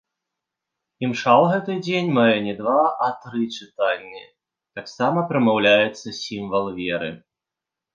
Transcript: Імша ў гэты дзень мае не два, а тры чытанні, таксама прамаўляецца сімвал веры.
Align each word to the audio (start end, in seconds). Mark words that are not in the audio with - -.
Імша 1.07 1.33
ў 1.41 1.45
гэты 1.51 1.75
дзень 1.89 2.09
мае 2.17 2.37
не 2.47 2.55
два, 2.63 2.79
а 3.07 3.11
тры 3.27 3.41
чытанні, 3.57 4.25
таксама 4.81 5.29
прамаўляецца 5.33 6.07
сімвал 6.27 6.65
веры. 6.85 7.11